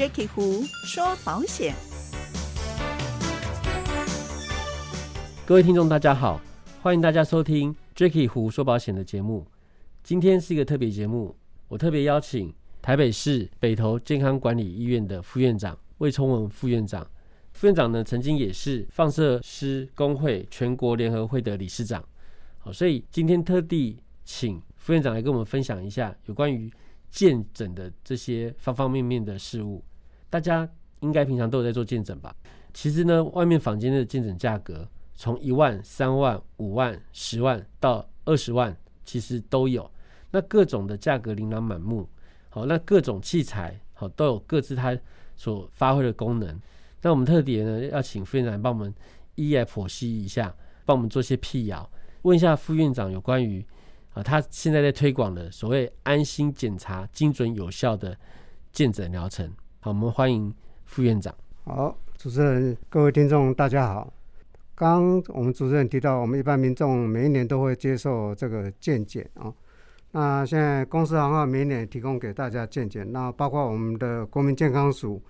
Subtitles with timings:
[0.00, 1.74] Jacky 胡说保险。
[5.44, 6.40] 各位听众，大家好，
[6.80, 9.46] 欢迎大家收听 Jacky 胡说保险的节目。
[10.02, 11.36] 今天是一个特别节目，
[11.68, 12.50] 我特别邀请
[12.80, 17.06] 台北市北投健康管理医院的副院长魏聪文副院长。
[17.52, 22.02] 副院长呢，曾经也是放射师工会全国联合会的理事长。
[22.60, 26.72] 好，所以今天特地请副院长来跟我们分享一下有关于
[27.10, 29.84] 健诊的这些方方面面的事物。
[30.30, 30.66] 大家
[31.00, 32.34] 应该平常都有在做健诊吧？
[32.72, 39.90] 其实呢，外面房间的健诊价格从一万、三万、五万、十万到二十万，其实都有。
[40.30, 42.08] 那各种的价格琳琅满目。
[42.48, 44.96] 好，那各种器材好都有各自它
[45.34, 46.60] 所发挥的功能。
[47.02, 48.94] 那我们特别呢要请副院长帮我们
[49.34, 51.90] 一一剖析一下，帮我们做些辟谣，
[52.22, 53.66] 问一下副院长有关于
[54.12, 58.16] 啊他现在在推广的所谓安心检查、精准有效的
[58.70, 59.52] 健诊疗程。
[59.82, 61.34] 好，我们欢迎副院长。
[61.64, 64.12] 好，主持人、各位听众，大家好。
[64.74, 69.50] 刚我们主持人提到，我们一般民众每一年都会接受这个健检啊。
[70.10, 75.22] 那现在公司行号每年提供给大家健检，那包括我们的国民健康署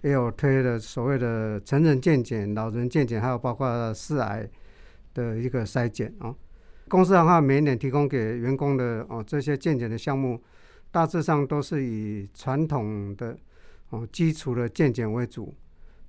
[0.00, 4.48] 也有推的所谓的成人健检、老人健检，还有包括四癌
[5.12, 6.34] 的一个筛检啊。
[6.88, 10.40] 公司行号每年提供给员工的哦这些健检的项目，
[10.90, 13.36] 大致上都是以传统的。
[13.90, 15.54] 哦，基础的健检为主，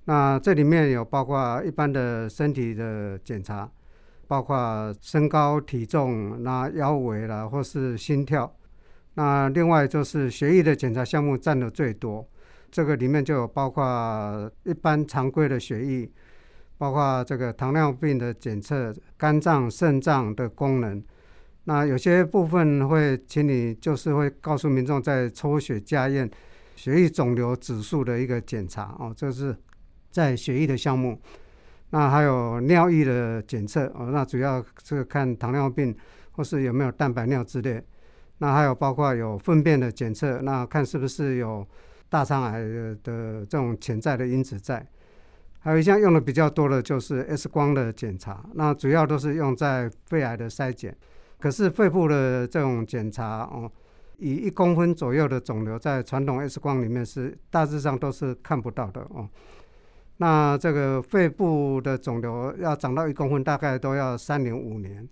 [0.03, 3.72] 那这里面有包括一般的身体的检查，
[4.27, 8.53] 包括身高、体重、那腰围啦，或是心跳。
[9.13, 12.27] 那另外就是血液的检查项目占的最多，
[12.69, 16.11] 这个里面就有包括一般常规的血液，
[16.77, 21.02] 包括这个糖尿病的检测、肝脏、肾脏的功能。
[21.63, 26.30] 那有些部分会请你就是会告诉民众在抽血加验。
[26.80, 29.53] 血液肿瘤指数的一个检查哦，这是
[30.09, 31.19] 在血液的项目。
[31.89, 35.94] 那还有尿液的检测哦，那主要是看糖尿病
[36.31, 37.84] 或是有没有蛋白尿之类。
[38.38, 41.68] 那还有包括有粪便的检测，那看是不是有
[42.07, 42.62] 大肠癌
[43.03, 44.88] 的这种潜在的因子在。
[45.59, 50.95] 还有一项用的比较多的就是 X 光的检查，那主要都是用在肺癌的筛检。
[51.41, 53.69] 可是肺部的这种检查哦。
[54.19, 59.28] 以一公分左右的肿瘤，在传统 X 光里面是大致上都是看不到的哦。
[60.18, 65.07] 那这个肺部的肿瘤要长到一公分，大概都要三年五年。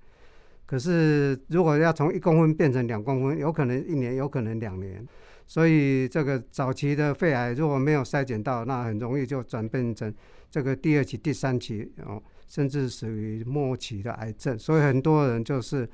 [0.65, 5.05] 可是如果要从一公分变成两公分，有可能一年，有可能两年。
[5.45, 10.13] 所以这个早期的肺癌如果没有筛检到，那很容易就转变成
[10.51, 14.59] 这个第二期、第三期哦，甚至属于末期的癌症。
[14.59, 15.89] 所以很多人就是。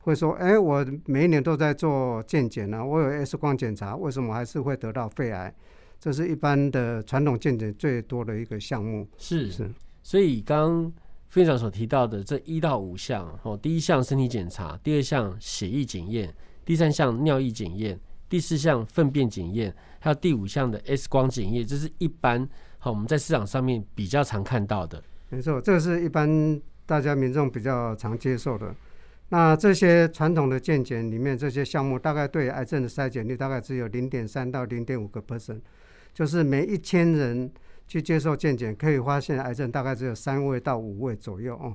[0.00, 5.54] 会说，哎，我每一年都在做健检呢，我有 X 光检查，为什么还是会得到肺癌？
[5.98, 9.06] 这是一般的传统健检最多的一个项目。
[9.18, 9.70] 是是，
[10.02, 10.90] 所以刚
[11.34, 16.34] 院长所提到的这一到五项，哦，第一项身体检查，第二项血液检验，
[16.64, 25.02] 第三项尿液检验，第四项粪便检验，还有第五项的 X 光检验，这是一般好我们在市场上面比较常看到的。
[25.28, 28.74] 没错，这个是一般大家民众比较常接受的。
[29.32, 35.60] 那这些传统的健检里面，这些项目大概对癌症的筛检率大概只有零点三到零点五个 percent，
[36.12, 37.48] 就是每一千人
[37.86, 41.72] 去接受健检，可以发现癌症大概只有三位到五位左右哦。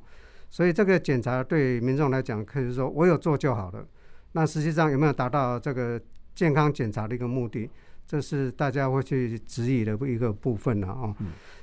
[0.52, 3.88] 所以这个检查对民众来讲，可以说我有做就好了。
[4.34, 6.00] 那实际上有没有达到这个
[6.36, 7.70] 健康检查的一个目的，
[8.06, 11.16] 这是大家会去质疑的一个部分了哦。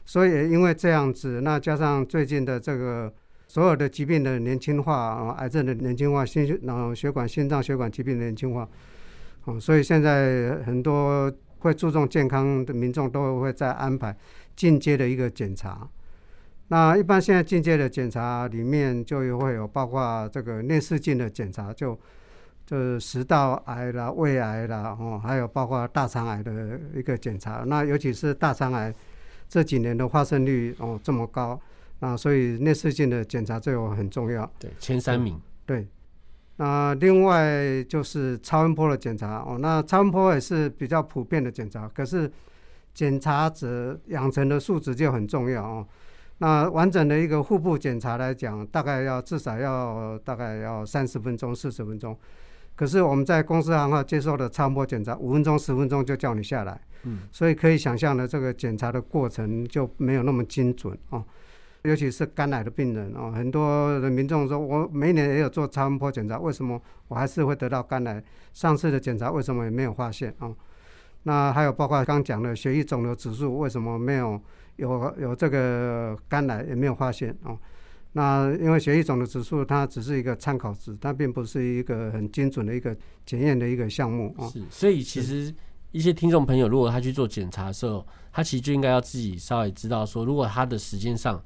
[0.06, 3.12] 所以因为这样子，那加上最近的这个。
[3.52, 8.66] 所有的疾病的年轻化啊，癌症的年轻化，心脑血管、心脏血管疾病的年轻化，
[9.44, 14.16] 哦，所以现在很多会注重健康的民众都会在安排
[14.56, 15.86] 进阶的一个检查。
[16.68, 21.94] 那一般现在进阶的检查里面就会有包括这个内视镜的检查，就
[22.64, 27.64] 就是食道癌啦、胃癌啦，哦，还有包括大肠癌的一个检查。
[27.66, 28.90] 那尤其是大肠癌
[29.46, 31.60] 这几年的发生率哦这么高。
[32.02, 34.44] 啊，所以内视镜的检查这个很重要。
[34.58, 35.40] 对，前三名。
[35.64, 35.86] 对，
[36.56, 39.56] 那另外就是超音波的检查哦。
[39.60, 42.28] 那超音波也是比较普遍的检查，可是
[42.92, 45.86] 检查者养成的素质就很重要哦。
[46.38, 52.18] 那完整的一个腹部检查来讲，大概要至少要大概要三十分钟、四十分钟。
[52.74, 56.80] 可是我们在公司行号接受的超音波检查，五分钟、十分钟就叫你下来。
[57.04, 57.20] 嗯。
[57.30, 61.24] 所以可以想象的，这个检查的过程就没有那么精准哦。
[61.82, 68.22] 尤其是肝癌的病人哦，很多的民众说，我每年也有做超音波检查，为什么我还是会得到肝癌？
[68.52, 70.52] 上次的检查为什么也没有发现啊？
[71.24, 74.40] 那还有包括刚讲的血液肿瘤指数为什么没有
[74.76, 77.58] 有有这个肝癌也没有发现哦？
[78.12, 84.48] 那因为血液肿瘤指数它只是一个参考值，它并不是一个很精准的一个检验的一个项目哦。
[84.52, 85.52] 是，所以其实
[85.92, 91.42] 一些听众朋友，如果他去做检查的时候，他其实就应该要自己稍微知道说，如果他的时间上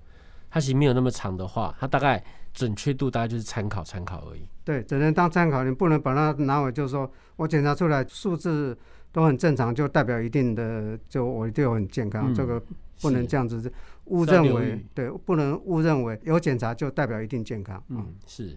[0.50, 2.22] 他其实没有那么长的话，它大概
[2.54, 4.48] 准确度大概就是参考参考而已。
[4.64, 8.76] 对，只能当参考，你不能把它拿为就是说我检查出来数字
[9.12, 12.60] 都很正常，就代表一定的就我一定很健康，嗯这个
[13.00, 13.70] 不能这样子
[14.06, 17.82] 误认为，对，不能误认为有检查就代表一定健康。
[17.88, 18.56] 嗯，嗯，是，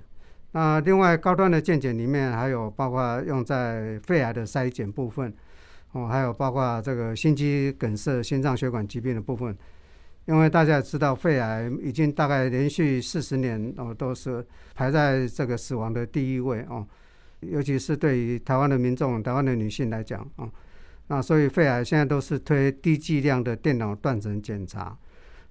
[0.51, 5.33] 那另外高端的健检里面还有包括用在肺癌的筛检部分，
[5.91, 9.55] 哦，还有包括这个心肌梗塞、心脏血管疾病的部分。
[10.29, 14.45] 因为大家也知道，肺癌已经大概连续四十年哦，都是
[14.75, 16.85] 排在这个死亡的第一位哦，
[17.39, 20.47] 尤其是对于台湾的民众、台湾的女性来讲哦，
[21.07, 24.95] 那所以肺癌现在都是推低剂量的电脑断层检查，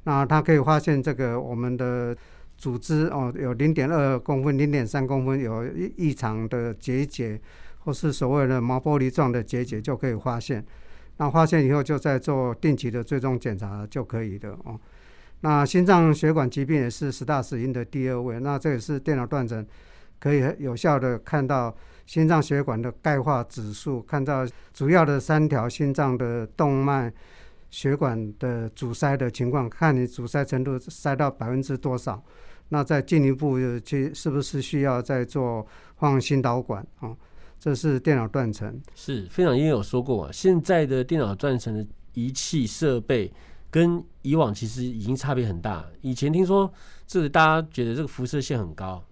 [0.05, 2.17] 那它可以发现这个我们的
[2.57, 5.67] 组织哦，有零点二公分、零点三公分有
[5.97, 7.41] 异常的结节，
[7.81, 10.65] 或是所谓的毛玻璃状的结节，就可以发现。
[11.19, 14.81] 那发现以后，就在做定期的追踪检查就可以的哦。
[15.41, 19.65] 那心脏血管疾病也是十大死因的第二位，那这也是电脑断层
[20.19, 21.73] 可以有效的看到
[22.06, 27.12] 心脏血管的钙化指数，看到主要的三条心脏的动脉
[27.70, 32.20] 血管的阻塞的情况，看你阻塞程度塞到百分之多少，
[32.70, 35.67] 那再进一步去是不是需要再做
[35.99, 37.15] 放心导管啊、
[37.58, 38.81] 这是电脑断层。
[38.94, 43.32] 是非常也有说过啊，现在的电脑断层的仪器设备
[43.70, 45.84] 跟以往其实已经差别很大。
[46.00, 46.72] 以前听说
[47.06, 49.05] 这个大家觉得这个辐射线很高，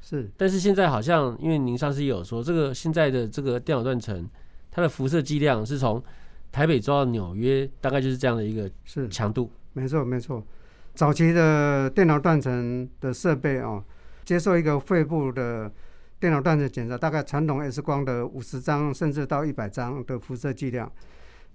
[0.00, 4.28] 是但是现在好像因为您上次也有说，这个现在的这个电脑断层，
[4.70, 6.02] 它的辐射剂量是从
[6.50, 9.50] 台北走到纽约，大概就是这样的一个是，强度。
[9.72, 10.42] 没错没错。
[10.94, 13.84] 早期的电脑断层的设备哦，
[14.24, 15.70] 接受一个肺部的
[16.20, 20.90] 电脑断层检查，大概传统 X 光的五十张甚至到一百张的辐射剂量。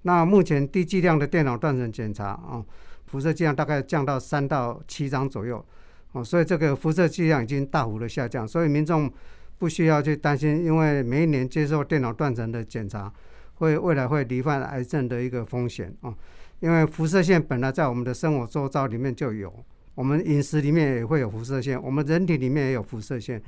[0.04, 2.64] 那目前低剂量的电脑断层检查啊、
[3.06, 5.64] 辐射剂量大概降到三到七张左右
[6.12, 9.12] 哦，所以这个辐射剂量已经大幅的下降，所以民众
[9.58, 13.12] 不需要去担心，因为每一年接受电脑断层的检查，
[13.56, 16.14] 会未来会罹患癌症的一个风险哦。
[16.60, 19.54] 因为辐射线本来在我们的生活周遭里面就有，
[19.96, 23.42] 我们饮食里面也会有辐射线，我们人体里面也有辐射线，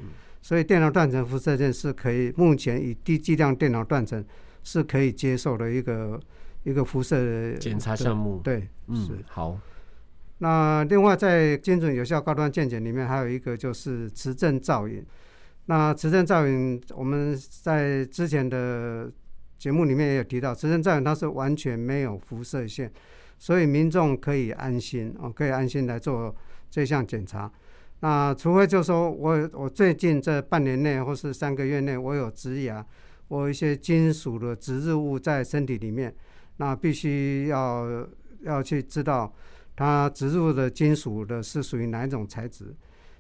[0.46, 4.24] 所以电脑断层辐射线是可以，目前以低剂量电脑断层
[4.62, 6.20] 是可以接受的一个
[6.62, 9.60] 一个辐射检查项目对，是嗯，好，
[10.38, 15.04] 那另外在精准有效高端健检里面还有一个就是磁振造影。
[15.66, 19.12] 那磁振造影我们在之前的
[19.58, 22.94] 节目里面也有提到，磁振造影它是完全没有辐射线，
[23.40, 26.36] 所以民众可以安心哦，可以安心来做
[26.70, 27.52] 这项检查。
[28.06, 32.86] 那除非就说我我最近这半年内或是三个月内我有植牙，
[33.30, 36.14] 我有一些金属的植入物在身体里面，
[36.58, 38.08] 那必须要
[38.42, 39.34] 要去知道
[39.76, 42.66] 它植入的金属的是属于哪一种材质，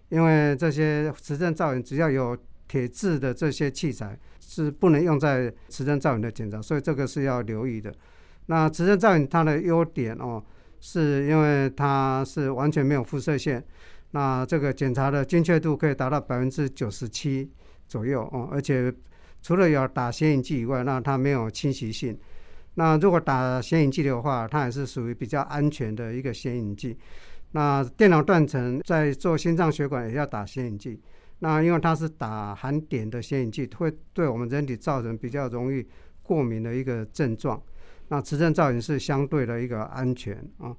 [0.10, 2.38] 因为这些磁振造影只要有
[2.68, 7.92] 铁质的这些器材是不能用在磁振造影的检查，所以这个是要留意的。
[8.46, 10.44] 那磁振造影它的优点哦，
[10.80, 13.66] 是因为它是完全没有辐射线，
[14.16, 17.52] 那这个检查的精确度可以达到百分之九十七
[17.86, 18.90] 左右哦，而且
[19.42, 22.18] 除了有打显影剂以外，那它没有侵袭性。
[22.76, 26.98] 那如果打显影剂的话，它也是属于比较安全的一个显影剂。
[27.52, 30.98] 那电脑断层在做心脏血管也要打显影剂，
[31.40, 35.86] 那因为它是打含碘的显影剂，会对我们人体造成比较容易
[36.24, 37.62] 过敏的一个症状。
[38.08, 40.74] 那磁振造影是相对的一个安全啊，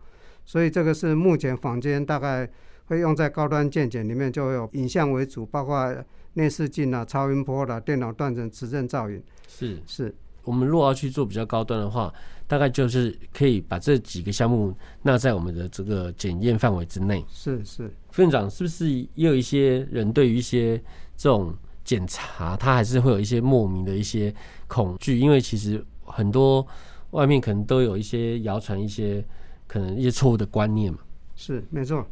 [0.46, 2.48] 所以这个是目前坊间大概
[2.86, 5.94] 会用在高端健检里面，就会有影像为主，包括
[6.34, 10.14] 内视镜啊、超音波啦、电脑断层、磁振造影是是。
[10.44, 12.12] 我们如果要去做比较高端的话，
[12.46, 17.24] 大概就是可以把这几个项目纳在我们的这个检验范围之内。
[17.28, 20.78] 是是，副院长是不是也有一些人对于一些
[21.16, 21.52] 这种
[21.84, 24.32] 检查，他还是会有一些莫名的一些
[24.68, 25.18] 恐惧？
[25.18, 26.64] 因为其实很多
[27.10, 29.24] 外面可能都有一些谣传，一些
[29.66, 31.00] 可能一些错误的观念嘛。
[31.34, 32.06] 是没错。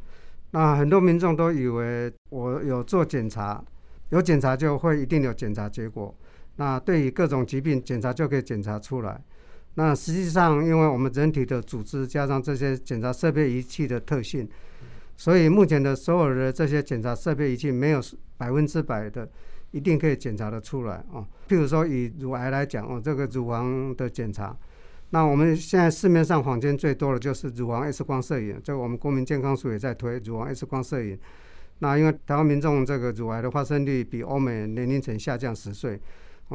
[0.54, 3.60] 那很多民众都以为我有做检查，
[4.10, 6.14] 有检查就会一定有检查结果。
[6.54, 9.20] 那对于各种疾病检查就可以检查出来。
[9.74, 14.48] 那实际上，因为我们人体的组织加上这些检查设备仪器的特性，
[15.16, 18.00] 所以目前的所有的这些检查设备仪器没有
[18.36, 19.28] 百分之百的
[19.72, 21.26] 一定可以检查得出来哦。
[21.48, 24.56] 譬如说以乳癌来讲哦，这个乳房的检查，
[25.14, 31.16] 那我们现在市面上坊间最多的就是乳房 X 光摄影，这个我们国民健康署也在推乳房 X 光摄影。
[31.78, 36.00] 那因为台湾民众这个乳癌的发生率比欧美年龄层下降十岁，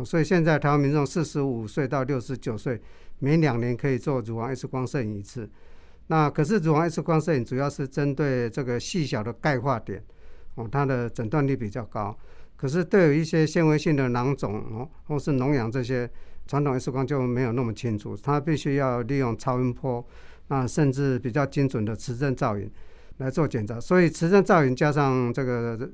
[0.03, 2.81] 所以现在台湾民众四十五岁到六十九岁，
[3.19, 5.49] 每两年可以做乳房 X 光摄影一次。
[6.07, 10.03] 那可是乳房 X 光摄影主要是针对这个细小的钙化点，
[10.55, 12.13] 哦，它的诊断率比较高。
[12.57, 16.11] 可是对于一些纤维性的囊肿哦，或是脓疡这些。
[16.49, 20.03] 传统 X 光就没有那么清楚，它必须要利用超音波，
[20.47, 22.67] 啊，甚至比较精准的磁振造影
[23.17, 23.79] 来做检查。
[23.79, 25.87] 所以磁振造影加上这个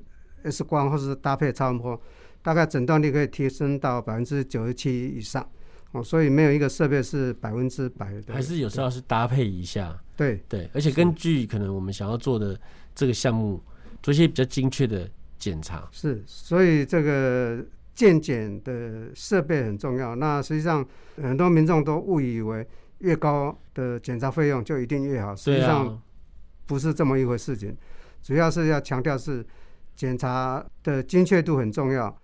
[0.43, 2.01] X 光，或是搭配超音波，
[2.41, 5.45] 大概诊断率可以提升到百分之九十七以上。
[5.91, 9.93] 哦，所以没有一个设备是百分之百的，还是有时候是搭配一下。
[10.15, 12.57] 对对，而且根据可能我们想要做的
[12.95, 13.61] 这个项目，
[14.01, 15.85] 做一些比较精确的检查。
[15.91, 17.61] 是，所以这个。
[17.95, 20.85] 健检的设备很重要，那实际上
[21.15, 22.67] 很多民众都误以为
[22.99, 25.99] 越高的检查费用就一定越好，实际上
[26.65, 27.75] 不是这么一回事情。
[28.21, 29.45] 主要是要强调是
[29.95, 32.15] 检查的精确度很重要，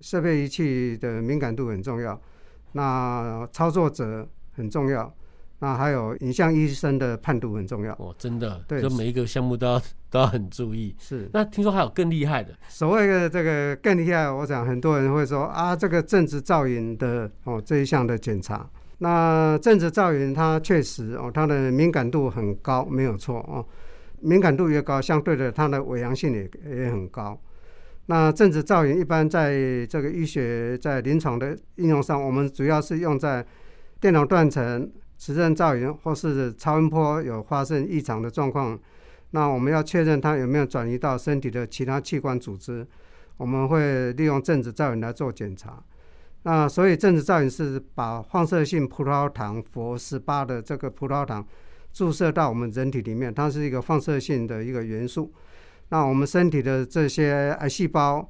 [0.00, 2.20] 设备仪器的敏感度很重要，
[2.72, 5.12] 那操作者很重要。
[5.64, 9.80] 那还有影像医生的判读很重要哦，真的，对，就每一个项目都要
[10.10, 10.94] 都要很注意。
[10.98, 18.68] 是，那听说还有更厉害的，所谓的这个更厉害，我想很多人会说啊，这个正子造影的哦这一项的检查，
[18.98, 23.64] 那正子造影它确实哦它的敏感度很高，没有错哦，
[24.20, 27.40] 敏感度越高，相对的它的伪阳性也也很高。
[28.04, 33.42] 那正子造影一般在这个医学在临床的应用上，我们主要是用在
[33.98, 34.92] 电脑断层。
[35.16, 38.78] 磁振造影或是超音波有发生异常的状况，
[39.30, 42.86] 那我们要确认它有没有转移到身体的其他器官组织，
[43.36, 45.82] 我们会利用正子造影来做检查。
[46.42, 51.46] 那所以正子造影是把放射性葡萄糖氟十八的这个葡萄糖
[51.92, 55.32] 注射到我们人体里面，它是一个放射性的一个元素。
[55.88, 58.28] 那我们身体的这些癌细胞，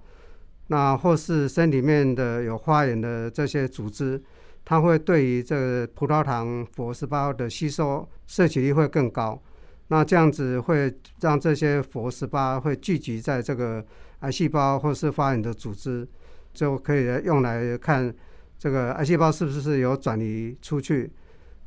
[0.68, 4.22] 那或是身体里面的有发炎的这些组织。
[4.64, 9.40] 它会对于这个葡萄糖氟十八的吸收摄取率会更高，
[9.88, 13.84] 那这样子会让这些氟十八会聚集在这个
[14.20, 16.08] 癌细胞或是发炎的组织，
[16.54, 18.12] 就可以用来看
[18.58, 21.10] 这个癌细胞是不是有转移出去，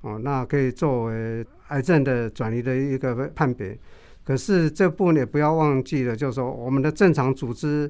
[0.01, 3.77] 哦，那可以作为癌症的转移的一个判别。
[4.23, 7.89] 可是这部分也不要忘记了，就是说我们的正常组织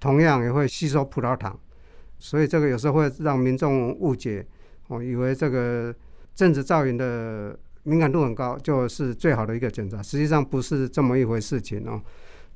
[0.00, 1.56] 同样也会吸收葡萄糖。
[2.20, 4.46] 所以这个有时候会让民众误解，
[4.88, 5.92] 哦，以为这个
[6.34, 10.02] 政治造影的敏感度很高，就是最好的一个检查。
[10.02, 12.00] 实际上不是这么一回事情哦。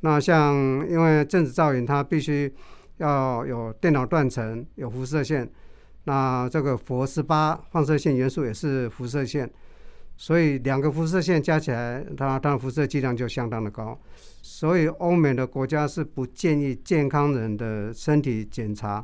[0.01, 0.55] 那像
[0.87, 2.53] 因为政治造影它必须
[2.99, 5.51] 要有电脑断层、有辐射线，
[6.05, 9.51] 那这个氟十八放射性元素也是辐射线，
[10.15, 13.99] 所以两个辐射线加起来，它它的辐射剂量就相当的高。
[14.43, 19.03] 所以欧美的国家是不建议健康人的身体检查。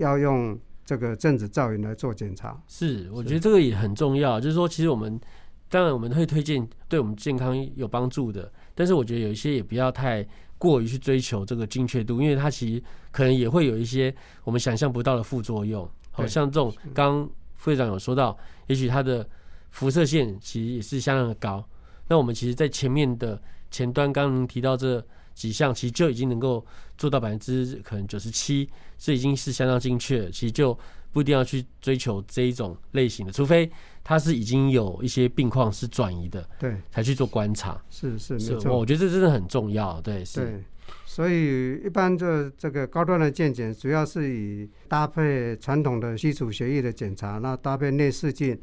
[0.00, 4.40] 要用这个正子造影来做检查，是，我觉得这个也很重要。
[4.40, 5.20] 就是说，其实我们
[5.68, 10.26] 当然我们会推荐对我们健康有帮助的，但是我觉得有一些也不要太
[10.56, 15.86] 过于去追求这个精确度，因为它其实可能也会有一些我们想象不到的副作用。
[16.10, 18.36] 好像这种，刚副会长有说到，
[18.68, 19.28] 也许它的
[19.70, 21.62] 辐射线其实也是相当的高。
[22.08, 23.40] 那我们其实，在前面的
[23.70, 25.04] 前端，刚刚提到这。
[25.40, 26.62] 几项其实就已经能够
[26.98, 28.68] 做到百分之可能九十七，
[28.98, 30.30] 这已经是相当精确。
[30.30, 30.78] 其实就
[31.12, 33.70] 不一定要去追求这一种类型的，除非
[34.04, 37.80] 他是已经有一些病况是转移的，对，才去做观察。
[37.88, 39.98] 是是没错，我觉得这真的很重要。
[40.02, 40.62] 对，是。
[41.06, 48.58] 所以一般这这个高端的健检，主要是以搭配传统的基础血液的检查，那搭配内视镜，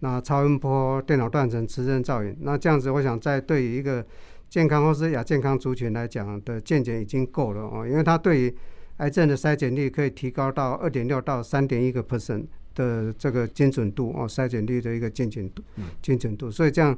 [0.00, 4.04] 那超音波、电脑断层、磁振造影，那这样子，我想在对于一个
[4.48, 8.56] 健康或是亚健康族群来讲的健检已经够了哦，因为它对于
[8.98, 15.62] 癌症的筛检率可以提高到二点六到三点一个 percent 的这个精准度哦，筛检率的一个精准度，
[16.00, 16.96] 精准度，所以这样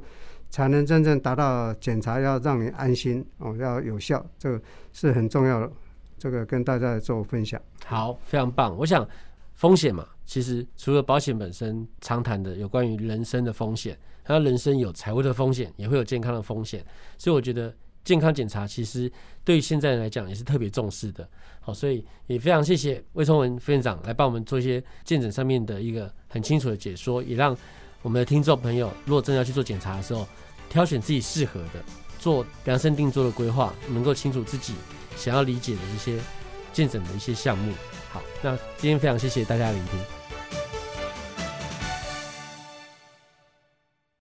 [0.49, 4.61] 才能真正达到检查要让你安心哦，要有效，这个
[4.93, 5.71] 是很重要的，
[6.19, 7.59] 这个跟大家做分享。
[7.85, 8.77] 好，非常棒。
[8.77, 9.07] 我想
[9.55, 13.97] 风险嘛，其实除了保险本身常谈的有关于人生的风险。
[14.27, 16.85] 他人生有财务的风险，也会有健康的风险，
[17.17, 19.11] 所以我觉得健康检查其实
[19.43, 21.27] 对于现在人来讲也是特别重视的。
[21.61, 27.55] 好，所以也非常谢谢魏崇文副院长来帮我们做一些健诊上面的一个很清楚的解说，也让
[28.01, 30.27] 我们的听众朋友，如果真的要去做检查的时候，
[30.69, 31.83] 挑选自己适合的，
[32.19, 34.73] 做量身定做的规划，能够清楚自己
[35.15, 36.19] 想要理解的这些
[36.71, 37.73] 健诊的一些项目。
[38.09, 40.16] 好，那今天非常谢谢大家聆听。